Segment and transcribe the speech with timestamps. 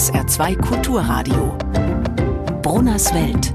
[0.00, 1.58] SR2 Kulturradio.
[2.62, 3.54] Brunners Welt.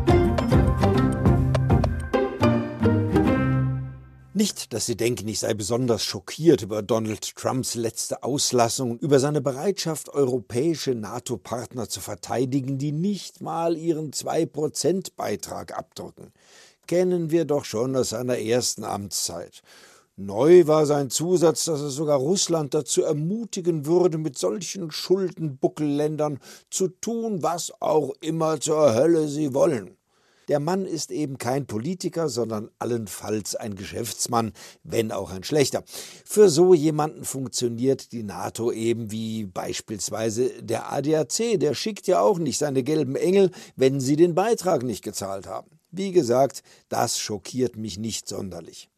[4.33, 9.41] Nicht, dass Sie denken, ich sei besonders schockiert über Donald Trumps letzte Auslassung, über seine
[9.41, 16.33] Bereitschaft, europäische NATO-Partner zu verteidigen, die nicht mal ihren 2%-Beitrag abdrücken.
[16.85, 19.63] Kennen wir doch schon aus seiner ersten Amtszeit.
[20.17, 26.87] Neu war sein Zusatz, dass er sogar Russland dazu ermutigen würde, mit solchen Schuldenbuckelländern zu
[26.87, 29.97] tun, was auch immer zur Hölle sie wollen.
[30.47, 35.83] Der Mann ist eben kein Politiker, sondern allenfalls ein Geschäftsmann, wenn auch ein schlechter.
[36.23, 41.59] Für so jemanden funktioniert die NATO eben wie beispielsweise der ADAC.
[41.59, 45.71] Der schickt ja auch nicht seine gelben Engel, wenn sie den Beitrag nicht gezahlt haben.
[45.91, 48.89] Wie gesagt, das schockiert mich nicht sonderlich.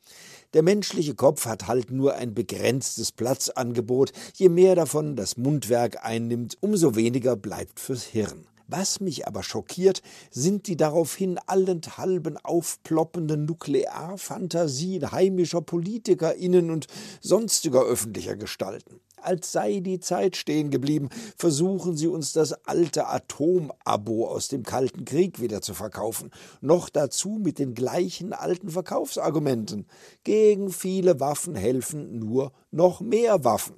[0.53, 4.11] Der menschliche Kopf hat halt nur ein begrenztes Platzangebot.
[4.35, 8.47] Je mehr davon das Mundwerk einnimmt, umso weniger bleibt fürs Hirn.
[8.67, 16.87] Was mich aber schockiert, sind die daraufhin allenthalben aufploppenden Nuklearfantasien heimischer PolitikerInnen und
[17.21, 18.99] sonstiger öffentlicher Gestalten.
[19.21, 25.05] Als sei die Zeit stehen geblieben, versuchen sie uns das alte Atomabo aus dem Kalten
[25.05, 26.31] Krieg wieder zu verkaufen.
[26.61, 29.87] Noch dazu mit den gleichen alten Verkaufsargumenten.
[30.23, 33.75] Gegen viele Waffen helfen nur noch mehr Waffen.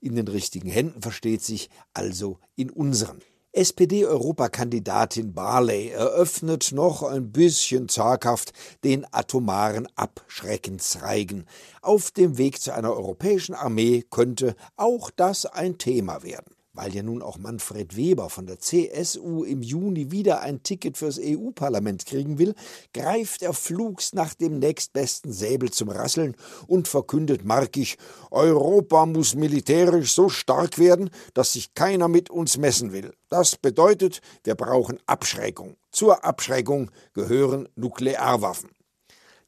[0.00, 3.20] In den richtigen Händen versteht sich also in unseren.
[3.52, 8.52] SPD-Europakandidatin Barley eröffnet noch ein bisschen zaghaft
[8.84, 11.46] den atomaren Abschreckensreigen.
[11.82, 16.54] Auf dem Weg zu einer europäischen Armee könnte auch das ein Thema werden.
[16.80, 21.20] Weil ja nun auch Manfred Weber von der CSU im Juni wieder ein Ticket fürs
[21.22, 22.54] EU-Parlament kriegen will,
[22.94, 26.34] greift er flugs nach dem nächstbesten Säbel zum Rasseln
[26.68, 27.98] und verkündet markig,
[28.30, 33.12] Europa muss militärisch so stark werden, dass sich keiner mit uns messen will.
[33.28, 35.76] Das bedeutet, wir brauchen Abschreckung.
[35.90, 38.70] Zur Abschreckung gehören Nuklearwaffen.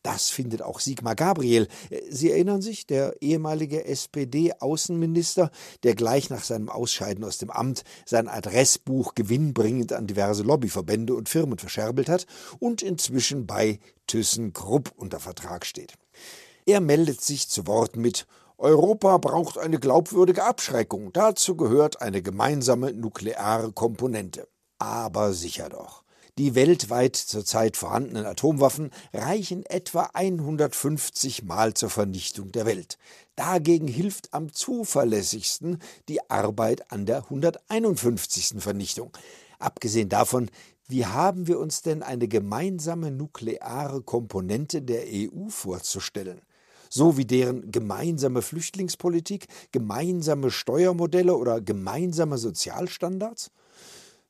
[0.03, 1.69] Das findet auch Sigmar Gabriel.
[2.11, 5.51] Sie erinnern sich, der ehemalige SPD-Außenminister,
[5.85, 11.29] der gleich nach seinem Ausscheiden aus dem Amt sein Adressbuch gewinnbringend an diverse Lobbyverbände und
[11.29, 12.27] Firmen verscherbelt hat
[12.59, 15.95] und inzwischen bei ThyssenKrupp unter Vertrag steht.
[16.67, 18.27] Er meldet sich zu Wort mit
[18.63, 21.13] Europa braucht eine glaubwürdige Abschreckung.
[21.13, 24.47] Dazu gehört eine gemeinsame nukleare Komponente.
[24.79, 26.05] Aber sicher doch.
[26.39, 32.97] Die weltweit zurzeit vorhandenen Atomwaffen reichen etwa 150 Mal zur Vernichtung der Welt.
[33.37, 35.79] Dagegen hilft am zuverlässigsten
[36.09, 38.63] die Arbeit an der 151.
[38.63, 39.11] Vernichtung.
[39.59, 40.51] Abgesehen davon,
[40.89, 46.41] wie haben wir uns denn eine gemeinsame nukleare Komponente der EU vorzustellen?
[46.95, 53.51] so wie deren gemeinsame Flüchtlingspolitik, gemeinsame Steuermodelle oder gemeinsame Sozialstandards?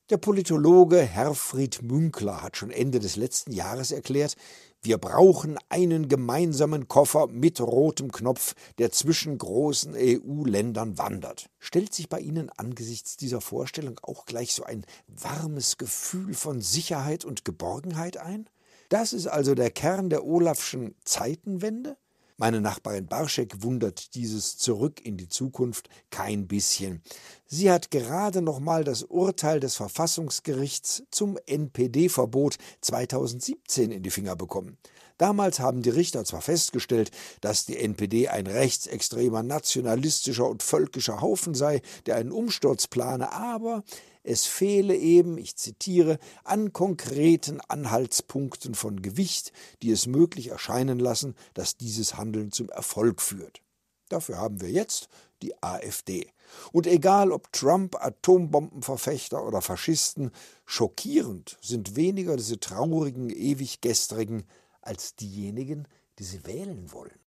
[0.09, 4.35] Der Politologe Herfried Münkler hat schon Ende des letzten Jahres erklärt,
[4.81, 11.49] wir brauchen einen gemeinsamen Koffer mit rotem Knopf, der zwischen großen EU-Ländern wandert.
[11.57, 17.23] Stellt sich bei Ihnen angesichts dieser Vorstellung auch gleich so ein warmes Gefühl von Sicherheit
[17.23, 18.49] und Geborgenheit ein?
[18.89, 21.95] Das ist also der Kern der Olafschen Zeitenwende?
[22.37, 27.01] Meine Nachbarin Barschek wundert dieses Zurück in die Zukunft kein bisschen.
[27.45, 34.35] Sie hat gerade noch mal das Urteil des Verfassungsgerichts zum NPD-Verbot 2017 in die Finger
[34.35, 34.77] bekommen.
[35.17, 41.53] Damals haben die Richter zwar festgestellt, dass die NPD ein rechtsextremer, nationalistischer und völkischer Haufen
[41.53, 43.83] sei, der einen Umsturz plane, aber
[44.23, 51.35] es fehle eben, ich zitiere, an konkreten Anhaltspunkten von Gewicht, die es möglich erscheinen lassen,
[51.53, 53.61] dass dieses Handeln zum Erfolg führt.
[54.07, 55.09] Dafür haben wir jetzt
[55.41, 56.31] die AfD.
[56.71, 60.31] Und egal ob Trump, Atombombenverfechter oder Faschisten,
[60.65, 64.45] schockierend sind weniger diese traurigen, ewig gestrigen
[64.83, 65.87] als diejenigen,
[66.19, 67.19] die sie wählen wollen.